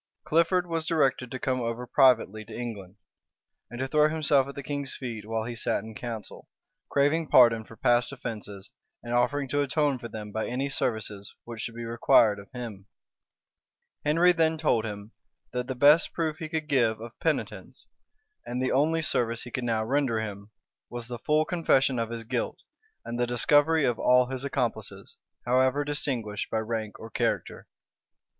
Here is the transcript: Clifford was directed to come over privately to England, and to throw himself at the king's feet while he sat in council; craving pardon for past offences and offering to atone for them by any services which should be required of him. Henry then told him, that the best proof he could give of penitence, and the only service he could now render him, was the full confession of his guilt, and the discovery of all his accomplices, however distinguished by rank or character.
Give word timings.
Clifford 0.23 0.65
was 0.65 0.87
directed 0.87 1.29
to 1.29 1.37
come 1.37 1.61
over 1.61 1.85
privately 1.85 2.43
to 2.45 2.57
England, 2.59 2.95
and 3.69 3.79
to 3.79 3.87
throw 3.87 4.09
himself 4.09 4.47
at 4.47 4.55
the 4.55 4.63
king's 4.63 4.95
feet 4.95 5.27
while 5.27 5.43
he 5.43 5.55
sat 5.55 5.83
in 5.83 5.93
council; 5.93 6.49
craving 6.89 7.27
pardon 7.27 7.63
for 7.63 7.75
past 7.77 8.11
offences 8.11 8.71
and 9.03 9.13
offering 9.13 9.47
to 9.49 9.61
atone 9.61 9.99
for 9.99 10.07
them 10.07 10.31
by 10.31 10.47
any 10.47 10.69
services 10.69 11.35
which 11.43 11.61
should 11.61 11.75
be 11.75 11.85
required 11.85 12.39
of 12.39 12.49
him. 12.51 12.87
Henry 14.03 14.31
then 14.31 14.57
told 14.57 14.85
him, 14.85 15.11
that 15.53 15.67
the 15.67 15.75
best 15.75 16.13
proof 16.13 16.37
he 16.37 16.49
could 16.49 16.67
give 16.67 16.99
of 16.99 17.11
penitence, 17.19 17.85
and 18.43 18.59
the 18.59 18.71
only 18.71 19.03
service 19.03 19.43
he 19.43 19.51
could 19.51 19.63
now 19.65 19.85
render 19.85 20.19
him, 20.19 20.49
was 20.89 21.07
the 21.09 21.19
full 21.19 21.45
confession 21.45 21.99
of 21.99 22.09
his 22.09 22.23
guilt, 22.23 22.57
and 23.05 23.19
the 23.19 23.27
discovery 23.27 23.85
of 23.85 23.99
all 23.99 24.25
his 24.31 24.43
accomplices, 24.43 25.17
however 25.45 25.83
distinguished 25.85 26.49
by 26.49 26.57
rank 26.57 26.99
or 26.99 27.11
character. 27.11 27.67